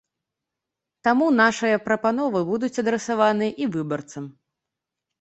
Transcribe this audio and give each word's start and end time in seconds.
Таму 1.07 1.25
нашыя 1.41 1.77
прапановы 1.87 2.39
будуць 2.51 2.73
адрасаваныя 2.87 3.51
і 3.63 3.73
выбарцам. 3.79 4.25